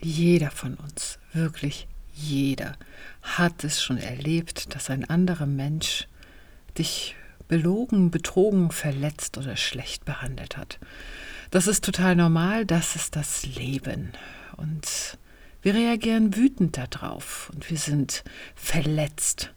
[0.00, 2.76] jeder von uns, wirklich jeder,
[3.22, 6.06] hat es schon erlebt, dass ein anderer Mensch
[6.78, 7.16] dich
[7.48, 10.78] belogen, betrogen, verletzt oder schlecht behandelt hat.
[11.50, 14.12] Das ist total normal, das ist das Leben.
[14.56, 15.18] Und
[15.62, 18.22] wir reagieren wütend darauf und wir sind
[18.54, 19.52] verletzt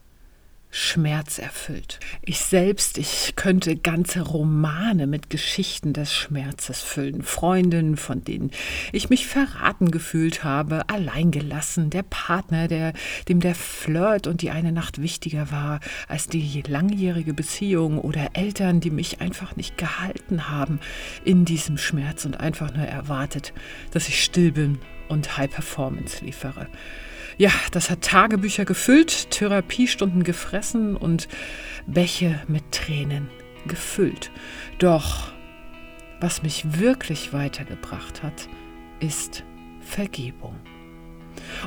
[0.76, 2.00] schmerzerfüllt.
[2.24, 7.22] Ich selbst, ich könnte ganze Romane mit Geschichten des Schmerzes füllen.
[7.22, 8.50] Freundinnen, von denen
[8.92, 12.94] ich mich verraten gefühlt habe, alleingelassen, der Partner, der,
[13.30, 18.80] dem der Flirt und die eine Nacht wichtiger war als die langjährige Beziehung oder Eltern,
[18.80, 20.80] die mich einfach nicht gehalten haben
[21.24, 23.54] in diesem Schmerz und einfach nur erwartet,
[23.92, 26.68] dass ich still bin und High Performance liefere.
[27.38, 31.28] Ja, das hat Tagebücher gefüllt, Therapiestunden gefressen und
[31.88, 33.30] Bäche mit Tränen
[33.68, 34.32] gefüllt.
[34.80, 35.32] Doch
[36.20, 38.48] was mich wirklich weitergebracht hat,
[39.00, 39.44] ist
[39.82, 40.56] Vergebung.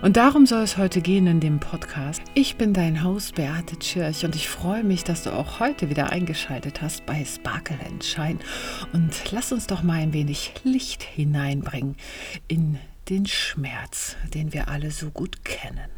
[0.02, 2.22] Und darum soll es heute gehen in dem Podcast.
[2.34, 6.10] Ich bin dein Host Beate Tschirch und ich freue mich, dass du auch heute wieder
[6.10, 8.38] eingeschaltet hast bei Sparkle Shine.
[8.92, 11.96] Und lass uns doch mal ein wenig Licht hineinbringen
[12.48, 12.78] in
[13.08, 15.90] den Schmerz, den wir alle so gut kennen.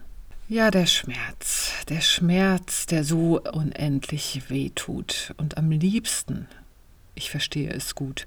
[0.49, 6.47] Ja, der Schmerz, der Schmerz, der so unendlich weh tut und am liebsten,
[7.15, 8.27] ich verstehe es gut,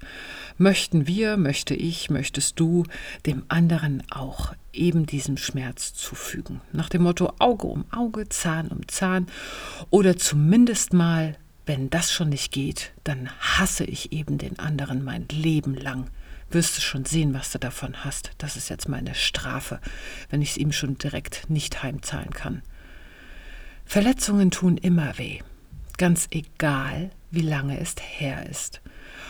[0.57, 2.83] möchten wir, möchte ich, möchtest du
[3.25, 6.61] dem anderen auch eben diesem Schmerz zufügen.
[6.73, 9.27] Nach dem Motto Auge um Auge, Zahn um Zahn
[9.89, 15.27] oder zumindest mal, wenn das schon nicht geht, dann hasse ich eben den anderen mein
[15.29, 16.07] Leben lang
[16.53, 18.31] wirst du schon sehen, was du davon hast.
[18.37, 19.79] Das ist jetzt meine Strafe,
[20.29, 22.61] wenn ich es ihm schon direkt nicht heimzahlen kann.
[23.85, 25.39] Verletzungen tun immer weh,
[25.97, 28.81] ganz egal, wie lange es her ist.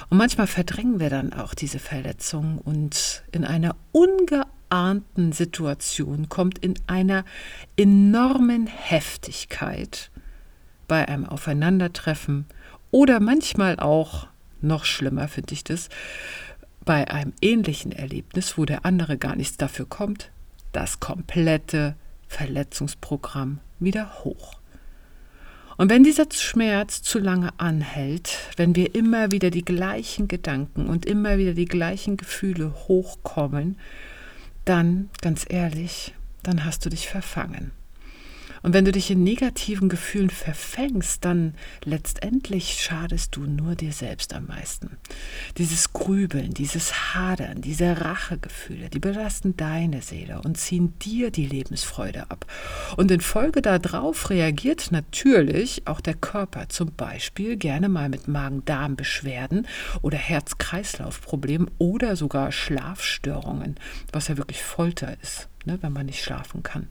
[0.10, 6.74] Und manchmal verdrängen wir dann auch diese Verletzung und in einer ungeahnten Situation kommt in
[6.88, 7.24] einer
[7.78, 10.12] enormen Heftigkeit
[10.88, 12.46] bei einem Aufeinandertreffen
[12.92, 14.28] oder manchmal auch,
[14.62, 15.90] noch schlimmer finde ich das,
[16.86, 20.32] bei einem ähnlichen Erlebnis, wo der andere gar nichts dafür kommt,
[20.72, 21.96] das komplette
[22.28, 24.62] Verletzungsprogramm wieder hoch.
[25.78, 31.06] Und wenn dieser Schmerz zu lange anhält, wenn wir immer wieder die gleichen Gedanken und
[31.06, 33.78] immer wieder die gleichen Gefühle hochkommen,
[34.66, 36.14] dann, ganz ehrlich,
[36.44, 37.72] dann hast du dich verfangen.
[38.64, 44.34] Und wenn du dich in negativen Gefühlen verfängst, dann letztendlich schadest du nur dir selbst
[44.34, 44.98] am meisten.
[45.58, 52.30] Dieses Grübeln, dieses Hadern, diese Rachegefühle, die belasten deine Seele und ziehen dir die Lebensfreude
[52.30, 52.46] ab.
[52.98, 59.68] Und in Folge darauf reagiert natürlich auch der Körper zum Beispiel gerne mal mit Magen-Darm-Beschwerden
[60.02, 63.76] oder Herz-Kreislauf-Problemen oder sogar Schlafstörungen,
[64.12, 66.88] was ja wirklich Folter ist, ne, wenn man nicht schlafen kann.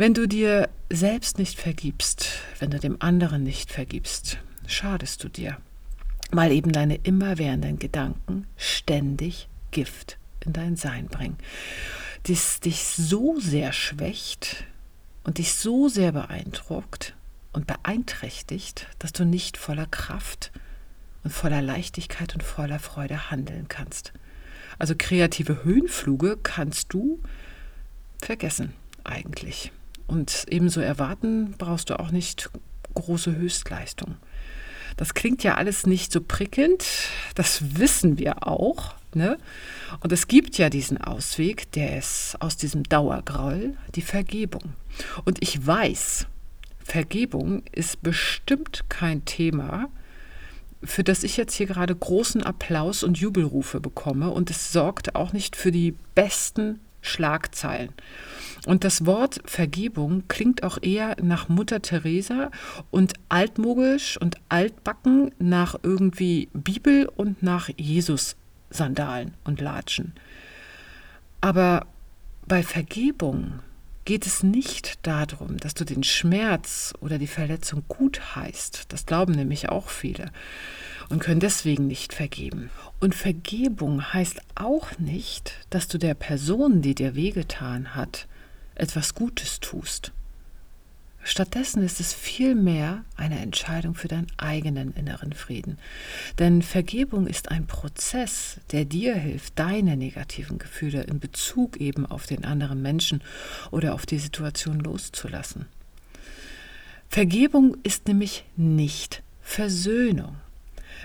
[0.00, 5.58] Wenn du dir selbst nicht vergibst, wenn du dem anderen nicht vergibst, schadest du dir,
[6.30, 11.36] weil eben deine immerwährenden Gedanken ständig Gift in dein Sein bringen,
[12.22, 14.64] das dich so sehr schwächt
[15.24, 17.14] und dich so sehr beeindruckt
[17.52, 20.50] und beeinträchtigt, dass du nicht voller Kraft
[21.24, 24.14] und voller Leichtigkeit und voller Freude handeln kannst.
[24.78, 27.20] Also kreative Höhenfluge kannst du
[28.18, 28.72] vergessen
[29.04, 29.72] eigentlich.
[30.10, 32.50] Und ebenso erwarten brauchst du auch nicht
[32.94, 34.16] große Höchstleistung.
[34.96, 36.84] Das klingt ja alles nicht so prickelnd,
[37.36, 38.94] das wissen wir auch.
[39.14, 39.38] Ne?
[40.00, 44.74] Und es gibt ja diesen Ausweg, der ist aus diesem Dauergroll, die Vergebung.
[45.24, 46.26] Und ich weiß,
[46.82, 49.90] Vergebung ist bestimmt kein Thema,
[50.82, 54.30] für das ich jetzt hier gerade großen Applaus und Jubelrufe bekomme.
[54.30, 57.92] Und es sorgt auch nicht für die besten Schlagzeilen.
[58.66, 62.50] Und das Wort Vergebung klingt auch eher nach Mutter Teresa
[62.90, 70.12] und altmogisch und altbacken nach irgendwie Bibel und nach Jesus-Sandalen und Latschen.
[71.40, 71.86] Aber
[72.46, 73.60] bei Vergebung
[74.10, 78.86] geht es nicht darum, dass du den Schmerz oder die Verletzung gut heißt.
[78.88, 80.32] Das glauben nämlich auch viele
[81.10, 82.70] und können deswegen nicht vergeben.
[82.98, 88.26] Und Vergebung heißt auch nicht, dass du der Person, die dir wehgetan hat,
[88.74, 90.10] etwas Gutes tust.
[91.22, 95.78] Stattdessen ist es vielmehr eine Entscheidung für deinen eigenen inneren Frieden.
[96.38, 102.26] Denn Vergebung ist ein Prozess, der dir hilft, deine negativen Gefühle in Bezug eben auf
[102.26, 103.22] den anderen Menschen
[103.70, 105.66] oder auf die Situation loszulassen.
[107.08, 110.36] Vergebung ist nämlich nicht Versöhnung.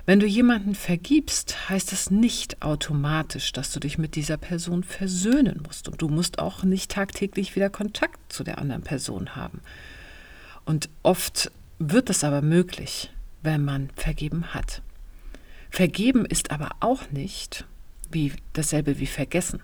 [0.05, 5.63] Wenn du jemanden vergibst, heißt das nicht automatisch, dass du dich mit dieser Person versöhnen
[5.65, 5.87] musst.
[5.87, 9.61] Und du musst auch nicht tagtäglich wieder Kontakt zu der anderen Person haben.
[10.65, 14.81] Und oft wird es aber möglich, wenn man vergeben hat.
[15.69, 17.65] Vergeben ist aber auch nicht
[18.11, 19.61] wie dasselbe wie vergessen.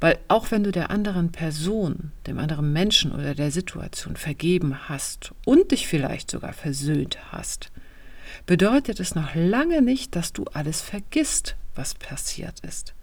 [0.00, 5.32] Weil auch wenn du der anderen Person, dem anderen Menschen oder der Situation vergeben hast
[5.44, 7.72] und dich vielleicht sogar versöhnt hast,
[8.46, 12.94] bedeutet es noch lange nicht, dass du alles vergisst, was passiert ist.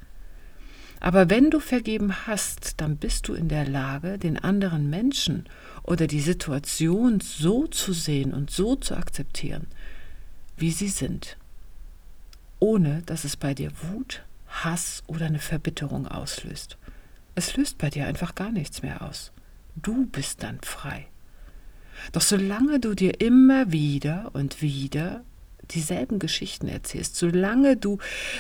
[0.99, 5.47] Aber wenn du vergeben hast, dann bist du in der Lage, den anderen Menschen
[5.89, 9.65] oder die Situation so zu sehen und so zu akzeptieren,
[10.55, 11.35] wie sie sind,
[12.59, 16.77] ohne dass es bei dir Wut, Hass oder eine Verbitterung auslöst.
[17.33, 19.31] Es löst bei dir einfach gar nichts mehr aus.
[19.75, 21.07] Du bist dann frei.
[22.11, 25.23] Doch solange du dir immer wieder und wieder
[25.71, 27.99] dieselben Geschichten erzählst, solange du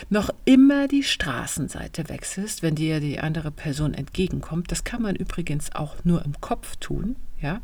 [0.09, 5.73] noch immer die Straßenseite wechselst, wenn dir die andere Person entgegenkommt, das kann man übrigens
[5.73, 7.61] auch nur im Kopf tun, ja,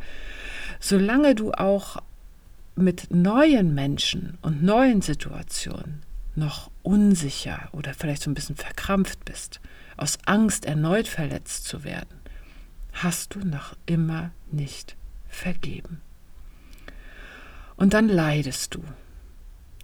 [0.79, 1.97] solange du auch
[2.75, 6.03] mit neuen Menschen und neuen Situationen
[6.35, 9.61] noch unsicher oder vielleicht so ein bisschen verkrampft bist,
[9.97, 12.19] aus Angst erneut verletzt zu werden,
[12.91, 14.95] hast du noch immer nicht
[15.27, 16.01] vergeben.
[17.77, 18.83] Und dann leidest du.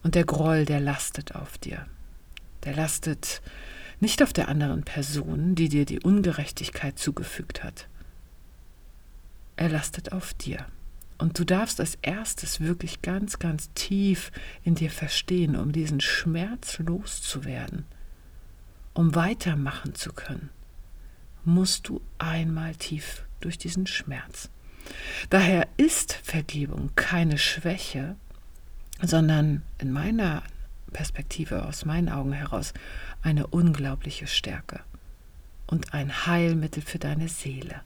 [0.03, 1.85] Und der Groll, der lastet auf dir.
[2.63, 3.41] Der lastet
[3.99, 7.87] nicht auf der anderen Person, die dir die Ungerechtigkeit zugefügt hat.
[9.55, 10.65] Er lastet auf dir.
[11.19, 14.31] Und du darfst als erstes wirklich ganz, ganz tief
[14.63, 17.85] in dir verstehen, um diesen Schmerz loszuwerden,
[18.95, 20.49] um weitermachen zu können,
[21.45, 24.49] musst du einmal tief durch diesen Schmerz.
[25.29, 28.15] Daher ist Vergebung keine Schwäche,
[29.01, 30.43] sondern in meiner
[30.91, 32.73] Perspektive, aus meinen Augen heraus,
[33.21, 34.81] eine unglaubliche Stärke
[35.67, 37.81] und ein Heilmittel für deine Seele.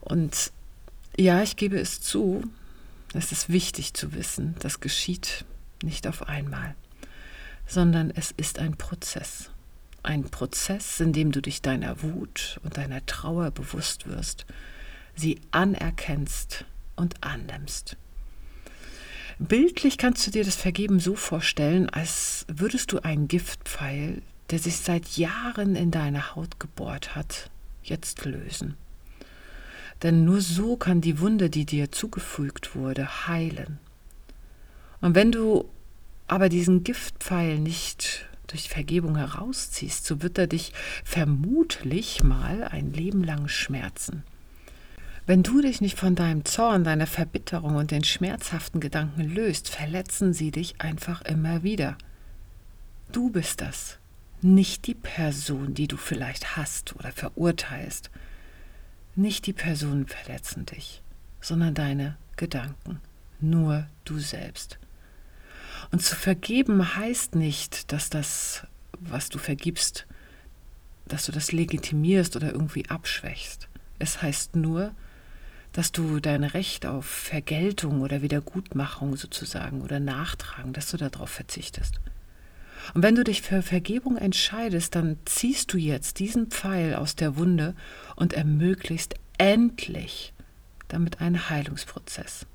[0.00, 0.52] Und
[1.16, 2.42] ja, ich gebe es zu,
[3.12, 5.44] es ist wichtig zu wissen, das geschieht
[5.82, 6.74] nicht auf einmal,
[7.66, 9.50] sondern es ist ein Prozess.
[10.02, 14.44] Ein Prozess, in dem du dich deiner Wut und deiner Trauer bewusst wirst,
[15.14, 17.96] sie anerkennst und annimmst.
[19.38, 24.76] Bildlich kannst du dir das Vergeben so vorstellen, als würdest du einen Giftpfeil, der sich
[24.76, 27.50] seit Jahren in deine Haut gebohrt hat,
[27.82, 28.76] jetzt lösen.
[30.02, 33.78] Denn nur so kann die Wunde, die dir zugefügt wurde, heilen.
[35.00, 35.68] Und wenn du
[36.26, 40.72] aber diesen Giftpfeil nicht durch Vergebung herausziehst, so wird er dich
[41.04, 44.22] vermutlich mal ein Leben lang schmerzen.
[45.26, 50.34] Wenn du dich nicht von deinem Zorn, deiner Verbitterung und den schmerzhaften Gedanken löst, verletzen
[50.34, 51.96] sie dich einfach immer wieder.
[53.10, 53.98] Du bist das,
[54.42, 58.10] nicht die Person, die du vielleicht hast oder verurteilst.
[59.16, 61.00] Nicht die Personen verletzen dich,
[61.40, 63.00] sondern deine Gedanken.
[63.40, 64.78] Nur du selbst.
[65.90, 68.66] Und zu vergeben heißt nicht, dass das,
[69.00, 70.06] was du vergibst,
[71.06, 73.68] dass du das legitimierst oder irgendwie abschwächst.
[73.98, 74.94] Es heißt nur,
[75.74, 82.00] dass du dein Recht auf Vergeltung oder Wiedergutmachung sozusagen oder Nachtragen, dass du darauf verzichtest.
[82.94, 87.36] Und wenn du dich für Vergebung entscheidest, dann ziehst du jetzt diesen Pfeil aus der
[87.36, 87.74] Wunde
[88.14, 90.32] und ermöglichst endlich
[90.86, 92.46] damit einen Heilungsprozess.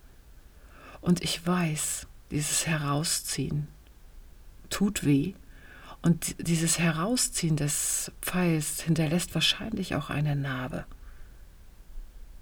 [1.02, 3.68] Und ich weiß, dieses Herausziehen
[4.70, 5.34] tut weh.
[6.02, 10.86] Und dieses Herausziehen des Pfeils hinterlässt wahrscheinlich auch eine Narbe.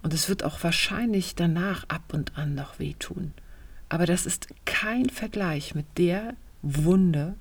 [0.08, 3.34] Und es wird auch wahrscheinlich danach ab und an noch wehtun.
[3.90, 7.36] Aber das ist kein Vergleich mit der Wunde,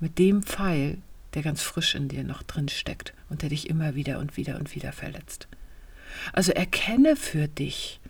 [0.00, 0.98] mit dem Pfeil,
[1.34, 4.56] der ganz frisch in dir noch drin steckt und der dich immer wieder und wieder
[4.56, 5.46] und wieder verletzt.
[6.32, 8.00] Also erkenne für dich,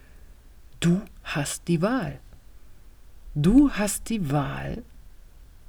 [0.81, 2.21] du hast die Wahl.
[3.35, 4.83] Du hast die Wahl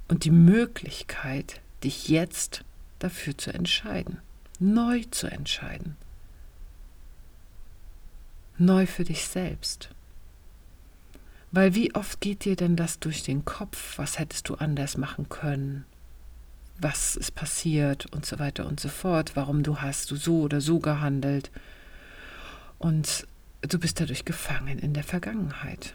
[0.08, 2.64] und die Möglichkeit, dich jetzt
[2.98, 4.22] dafür zu entscheiden,
[4.58, 5.98] neu zu entscheiden.
[8.64, 9.90] Neu für dich selbst.
[11.50, 15.28] Weil wie oft geht dir denn das durch den Kopf, was hättest du anders machen
[15.28, 15.84] können?
[16.82, 20.60] was ist passiert und so weiter und so fort, warum du hast du so oder
[20.60, 21.50] so gehandelt.
[22.78, 23.26] Und
[23.62, 25.94] du bist dadurch gefangen in der Vergangenheit.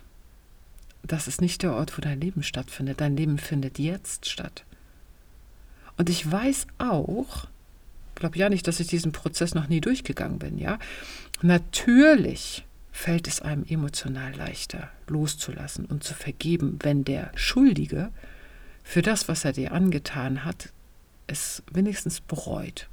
[1.04, 3.02] Das ist nicht der Ort, wo dein Leben stattfindet.
[3.02, 4.64] Dein Leben findet jetzt statt.
[5.98, 7.48] Und ich weiß auch,
[8.16, 10.80] glaube ja nicht, dass ich diesen Prozess noch nie durchgegangen bin, ja.
[11.42, 18.12] Natürlich fällt es einem emotional leichter, loszulassen und zu vergeben, wenn der Schuldige
[18.84, 20.74] für das, was er dir angetan hat,
[21.28, 22.90] es wenigstens bereut.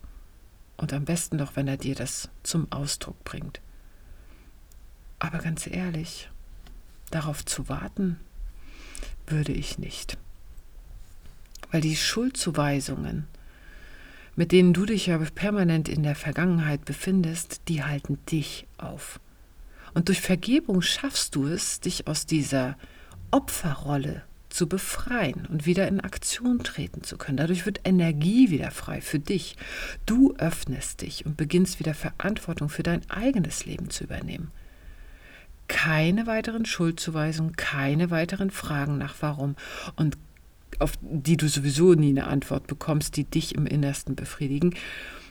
[0.76, 3.60] Und am besten doch, wenn er dir das zum Ausdruck bringt.
[5.20, 6.28] Aber ganz ehrlich,
[7.10, 8.18] darauf zu warten,
[9.26, 10.18] würde ich nicht.
[11.70, 13.26] Weil die Schuldzuweisungen,
[14.36, 19.20] mit denen du dich ja permanent in der Vergangenheit befindest, die halten dich auf.
[19.94, 22.76] Und durch Vergebung schaffst du es, dich aus dieser
[23.30, 24.22] Opferrolle
[24.54, 27.38] zu befreien und wieder in Aktion treten zu können.
[27.38, 29.56] Dadurch wird Energie wieder frei für dich.
[30.06, 34.52] Du öffnest dich und beginnst wieder Verantwortung für dein eigenes Leben zu übernehmen.
[35.66, 39.56] Keine weiteren Schuldzuweisungen, keine weiteren Fragen nach warum
[39.96, 40.16] und
[40.80, 44.74] auf die du sowieso nie eine Antwort bekommst, die dich im Innersten befriedigen,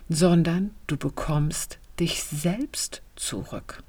[0.09, 3.83] sondern du bekommst dich selbst zurück.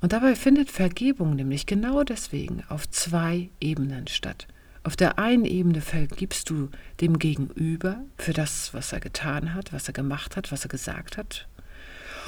[0.00, 4.46] Und dabei findet Vergebung nämlich genau deswegen auf zwei Ebenen statt.
[4.84, 9.88] Auf der einen Ebene vergibst du dem Gegenüber für das, was er getan hat, was
[9.88, 11.48] er gemacht hat, was er gesagt hat.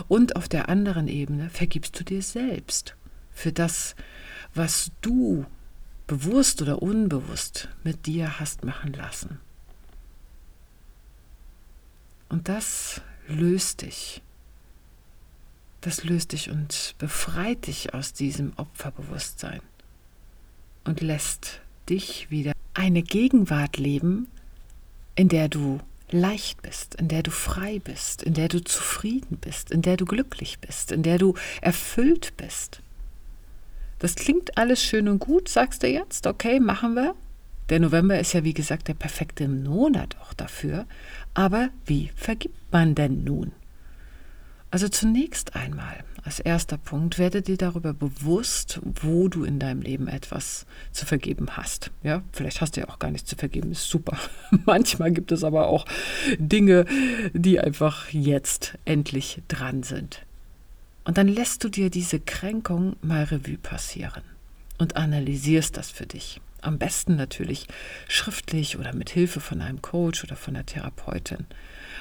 [0.09, 2.97] Und auf der anderen Ebene vergibst du dir selbst
[3.31, 3.95] für das,
[4.55, 5.47] was du
[6.11, 9.39] bewusst oder unbewusst mit dir hast machen lassen.
[12.29, 14.23] Und das löst dich
[15.81, 19.61] das löst dich und befreit dich aus diesem Opferbewusstsein
[20.85, 24.29] und lässt dich wieder eine Gegenwart leben,
[25.17, 29.71] in der du leicht bist, in der du frei bist, in der du zufrieden bist,
[29.71, 32.83] in der du glücklich bist, in der du erfüllt bist.
[34.01, 37.15] Das klingt alles schön und gut, sagst du jetzt, okay, machen wir.
[37.69, 40.87] Der November ist ja wie gesagt der perfekte Monat auch dafür.
[41.35, 43.53] Aber wie vergibt man denn nun?
[44.73, 50.09] Also zunächst einmal, als erster Punkt, werde dir darüber bewusst, wo du in deinem Leben
[50.09, 51.91] etwas zu vergeben hast.
[52.03, 54.17] Ja, vielleicht hast du ja auch gar nichts zu vergeben, ist super.
[54.65, 55.85] Manchmal gibt es aber auch
[56.39, 56.87] Dinge,
[57.35, 60.23] die einfach jetzt endlich dran sind.
[61.05, 64.23] Und dann lässt du dir diese Kränkung mal Revue passieren
[64.79, 66.41] und analysierst das für dich.
[66.63, 67.67] Am besten natürlich
[68.07, 71.47] schriftlich oder mit Hilfe von einem Coach oder von der Therapeutin.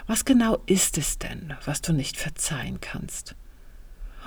[0.05, 3.35] Was genau ist es denn, was du nicht verzeihen kannst?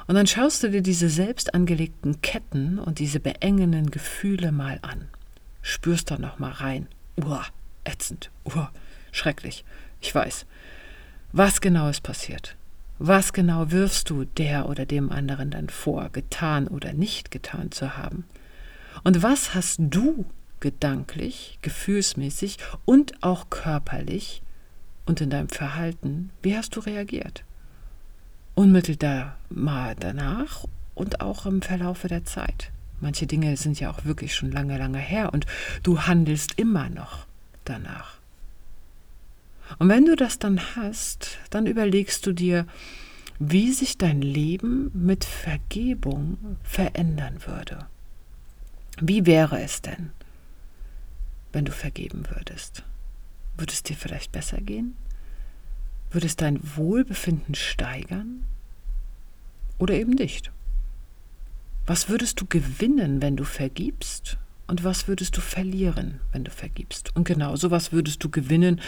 [0.07, 5.09] Und dann schaust du dir diese selbst angelegten Ketten und diese beengenden Gefühle mal an.
[5.61, 6.89] Spürst da noch mal rein.
[7.17, 7.47] Uah,
[7.85, 8.31] ätzend.
[8.45, 8.73] Uah,
[9.13, 9.65] schrecklich.
[10.01, 10.47] Ich weiß.
[11.33, 12.57] Was genau ist passiert?
[13.05, 17.97] Was genau wirfst du der oder dem anderen dann vor, getan oder nicht getan zu
[17.97, 18.27] haben?
[19.03, 20.25] Und was hast du
[20.61, 24.41] gedanklich, gefühlsmäßig und auch körperlich
[25.05, 27.43] und in deinem Verhalten, wie hast du reagiert?
[28.55, 29.37] Unmittelbar
[29.99, 32.71] danach und auch im Verlaufe der Zeit.
[33.01, 35.45] Manche Dinge sind ja auch wirklich schon lange, lange her und
[35.83, 37.27] du handelst immer noch
[37.65, 38.22] danach.
[39.79, 42.67] Und wenn du das dann hast, dann überlegst du dir,
[43.39, 47.87] wie sich dein Leben mit Vergebung verändern würde.
[49.01, 50.11] Wie wäre es denn,
[51.53, 52.85] wenn du vergeben würdest?
[53.57, 54.97] Würde es dir vielleicht besser gehen?
[56.11, 58.45] Würde es dein Wohlbefinden steigern?
[59.79, 60.53] Oder eben nicht?
[61.87, 64.39] Was würdest du gewinnen, wenn du vergibst?
[64.67, 67.15] Und was würdest du verlieren, wenn du vergibst?
[67.17, 68.81] Und genauso, was würdest du gewinnen,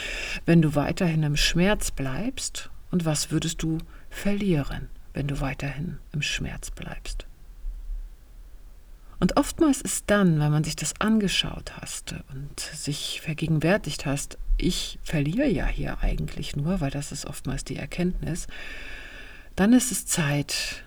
[0.47, 2.71] wenn du weiterhin im Schmerz bleibst?
[2.91, 3.79] Und was würdest du
[4.09, 7.27] verlieren, wenn du weiterhin im Schmerz bleibst?
[9.21, 14.99] Und oftmals ist dann, wenn man sich das angeschaut hast und sich vergegenwärtigt hast, ich
[15.03, 18.47] verliere ja hier eigentlich nur, weil das ist oftmals die Erkenntnis,
[19.57, 20.85] dann ist es Zeit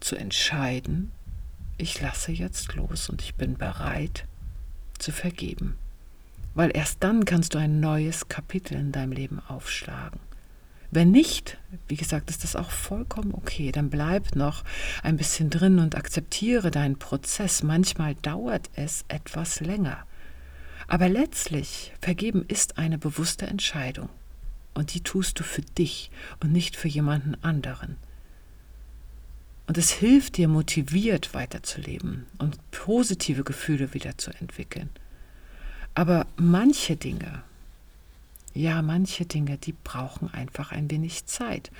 [0.00, 1.12] zu entscheiden,
[1.78, 4.24] ich lasse jetzt los und ich bin bereit
[4.98, 5.76] zu vergeben.
[6.54, 10.20] Weil erst dann kannst du ein neues Kapitel in deinem Leben aufschlagen.
[10.90, 13.72] Wenn nicht, wie gesagt, ist das auch vollkommen okay.
[13.72, 14.64] Dann bleib noch
[15.02, 17.62] ein bisschen drin und akzeptiere deinen Prozess.
[17.62, 20.06] Manchmal dauert es etwas länger.
[20.88, 24.08] Aber letztlich, vergeben ist eine bewusste Entscheidung.
[24.74, 27.96] Und die tust du für dich und nicht für jemanden anderen.
[29.66, 34.90] Und es hilft dir, motiviert weiterzuleben und positive Gefühle wieder zu entwickeln.
[35.94, 37.42] Aber manche Dinge,
[38.54, 41.70] ja, manche Dinge, die brauchen einfach ein wenig Zeit.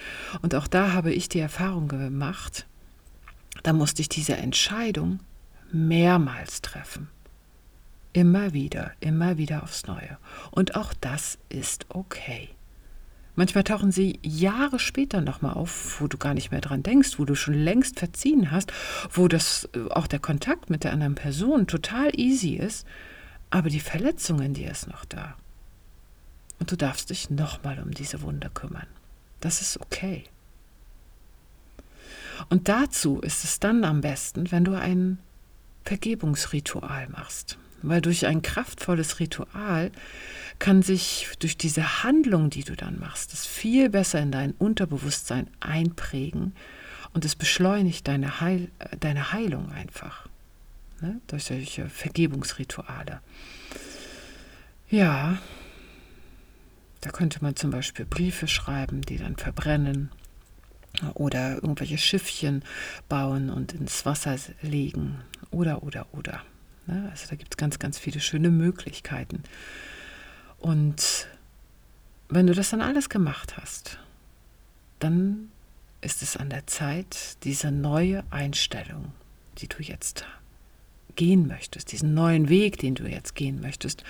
[0.42, 2.66] Und auch da habe ich die Erfahrung gemacht,
[3.62, 5.20] da musste ich diese Entscheidung
[5.72, 7.08] mehrmals treffen.
[8.12, 10.18] Immer wieder, immer wieder aufs Neue.
[10.50, 12.55] Und auch das ist okay.
[13.36, 17.26] Manchmal tauchen sie Jahre später nochmal auf, wo du gar nicht mehr dran denkst, wo
[17.26, 18.72] du schon längst verziehen hast,
[19.10, 22.86] wo das äh, auch der Kontakt mit der anderen Person total easy ist,
[23.50, 25.36] aber die Verletzung in dir ist noch da.
[26.58, 28.86] Und du darfst dich nochmal um diese Wunde kümmern.
[29.40, 30.24] Das ist okay.
[32.48, 35.18] Und dazu ist es dann am besten, wenn du ein
[35.84, 37.58] Vergebungsritual machst.
[37.82, 39.90] Weil durch ein kraftvolles Ritual
[40.58, 45.48] kann sich durch diese Handlung, die du dann machst, das viel besser in dein Unterbewusstsein
[45.60, 46.54] einprägen
[47.12, 50.28] und es beschleunigt deine, Heil, deine Heilung einfach.
[51.00, 51.20] Ne?
[51.26, 53.20] Durch solche Vergebungsrituale.
[54.88, 55.38] Ja,
[57.00, 60.10] da könnte man zum Beispiel Briefe schreiben, die dann verbrennen
[61.14, 62.64] oder irgendwelche Schiffchen
[63.08, 65.16] bauen und ins Wasser legen
[65.50, 66.42] oder, oder, oder.
[66.86, 67.08] Ne?
[67.10, 69.42] Also da gibt es ganz, ganz viele schöne Möglichkeiten.
[70.58, 71.28] Und
[72.28, 73.98] wenn du das dann alles gemacht hast,
[74.98, 75.50] dann
[76.00, 79.12] ist es an der Zeit, diese neue Einstellung,
[79.58, 80.24] die du jetzt
[81.14, 84.04] gehen möchtest, diesen neuen Weg, den du jetzt gehen möchtest,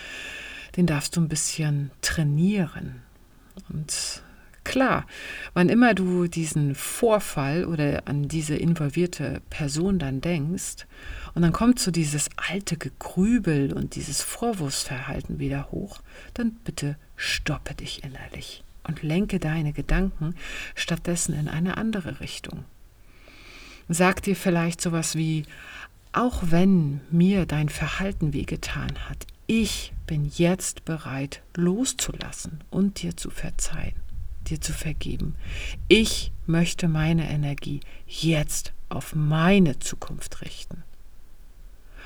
[0.77, 3.03] den darfst du ein bisschen trainieren.
[3.69, 4.23] Und
[4.67, 5.07] klar,
[5.55, 10.87] wann immer du diesen Vorfall oder an diese involvierte Person dann denkst,
[11.35, 16.01] und dann kommt so dieses alte Gegrübel und dieses Vorwurfsverhalten wieder hoch,
[16.35, 20.35] dann bitte stoppe dich innerlich und lenke deine Gedanken
[20.75, 22.65] stattdessen in eine andere Richtung.
[23.89, 25.45] Sag dir vielleicht sowas wie,
[26.13, 33.31] auch wenn mir dein Verhalten wehgetan hat, ich bin jetzt bereit loszulassen und dir zu
[33.31, 34.06] verzeihen
[34.51, 35.35] dir zu vergeben.
[35.89, 40.83] Ich möchte meine Energie jetzt auf meine Zukunft richten.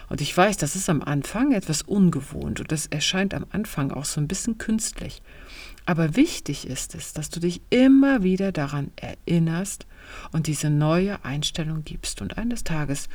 [0.09, 4.05] Und ich weiß, das ist am Anfang etwas ungewohnt und das erscheint am Anfang auch
[4.05, 5.23] so ein bisschen künstlich.
[5.87, 9.87] Aber wichtig ist es, dass du dich immer wieder daran erinnerst
[10.33, 12.23] und diese neue Einstellung gibst.
[12.23, 13.09] Und eines Tages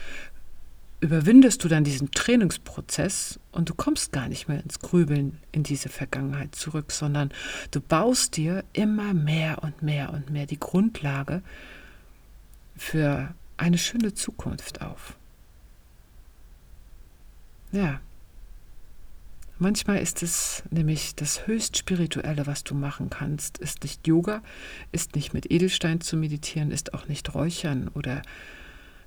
[1.06, 5.88] überwindest du dann diesen Trainingsprozess und du kommst gar nicht mehr ins Grübeln in diese
[5.88, 7.30] Vergangenheit zurück, sondern
[7.70, 11.44] du baust dir immer mehr und mehr und mehr die Grundlage
[12.76, 15.16] für eine schöne Zukunft auf.
[17.72, 18.02] Ja.
[19.60, 24.42] Manchmal ist es nämlich das höchst spirituelle, was du machen kannst, ist nicht Yoga,
[24.92, 28.24] ist nicht mit Edelstein zu meditieren, ist auch nicht Räuchern oder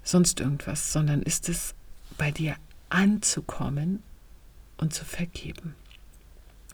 [0.03, 1.75] sonst irgendwas, sondern ist es
[2.19, 2.57] bei dir
[2.91, 4.03] anzukommen
[4.77, 5.75] und zu vergeben.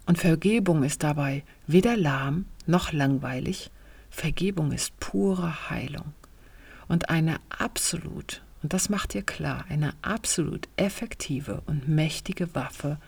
[0.06, 3.70] Und Vergebung ist dabei weder lahm noch langweilig.
[4.10, 6.12] Vergebung ist pure Heilung
[6.88, 12.98] und eine absolut, und das macht dir klar, eine absolut effektive und mächtige Waffe,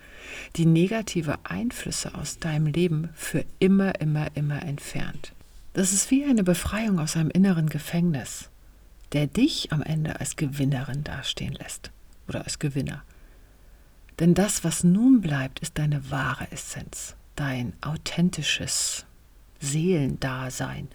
[0.57, 5.33] die negative Einflüsse aus deinem Leben für immer, immer, immer entfernt.
[5.75, 8.49] Das ist wie eine Befreiung aus einem inneren Gefängnis,
[9.12, 11.92] der dich am Ende als Gewinnerin dastehen lässt
[12.28, 13.02] oder als Gewinner.
[14.18, 19.04] Denn das, was nun bleibt, ist deine wahre Essenz, dein authentisches
[19.60, 20.88] Seelendasein,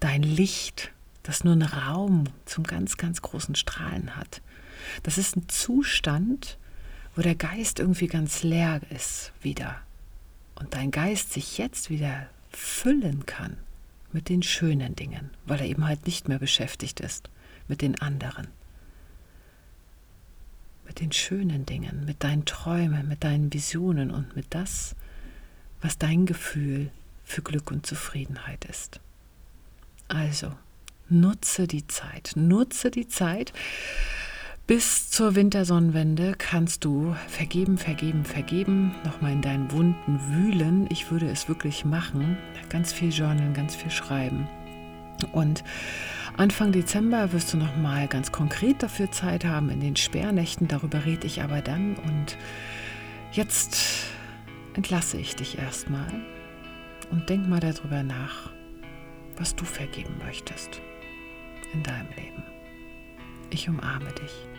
[0.00, 0.90] dein Licht,
[1.22, 4.42] das nur einen Raum zum ganz, ganz großen Strahlen hat.
[5.02, 6.58] Das ist ein Zustand,
[7.14, 9.80] wo der Geist irgendwie ganz leer ist wieder.
[10.56, 13.56] Und dein Geist sich jetzt wieder füllen kann
[14.12, 17.30] mit den schönen Dingen, weil er eben halt nicht mehr beschäftigt ist
[17.68, 18.48] mit den anderen
[20.86, 24.94] mit den schönen Dingen, mit deinen Träumen, mit deinen Visionen und mit das,
[25.80, 26.90] was dein Gefühl
[27.24, 29.00] für Glück und Zufriedenheit ist.
[30.08, 30.52] Also,
[31.08, 33.52] nutze die Zeit, nutze die Zeit.
[34.66, 40.88] Bis zur Wintersonnenwende kannst du vergeben, vergeben, vergeben, nochmal in deinen Wunden wühlen.
[40.90, 42.36] Ich würde es wirklich machen.
[42.68, 44.48] Ganz viel journalen, ganz viel schreiben.
[45.32, 45.64] Und
[46.36, 50.68] Anfang Dezember wirst du noch mal ganz konkret dafür Zeit haben in den Sperrnächten.
[50.68, 51.96] Darüber rede ich aber dann.
[51.96, 52.36] Und
[53.32, 54.04] jetzt
[54.74, 56.12] entlasse ich dich erstmal
[57.10, 58.50] und denk mal darüber nach,
[59.36, 60.80] was du vergeben möchtest
[61.72, 62.42] in deinem Leben.
[63.50, 64.55] Ich umarme dich.